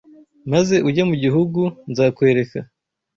maze 0.51 0.75
ujye 0.87 1.03
mu 1.09 1.15
gihugu 1.23 1.61
nzakwereka 1.91 2.59